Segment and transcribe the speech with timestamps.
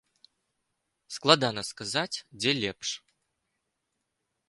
[1.17, 2.89] Складана сказаць, дзе лепш.